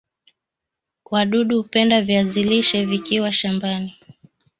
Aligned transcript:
wadudu 1.11 1.57
hupenda 1.57 2.01
viazi 2.01 2.43
lishe 2.43 2.85
vikiwa 2.85 3.31
shamban 3.31 3.91